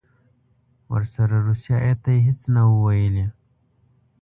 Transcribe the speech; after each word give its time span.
ورسره 0.93 1.35
روسي 1.47 1.71
هیات 1.83 1.99
ته 2.03 2.09
یې 2.15 2.19
هېڅ 2.27 2.39
نه 2.55 2.61
وو 2.67 2.77
ویلي. 2.85 3.25